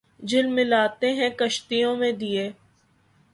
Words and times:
جھلملاتے 0.21 1.11
ہیں 1.13 1.29
کشتیوں 1.29 1.95
میں 1.95 2.11
دیے 2.11 2.49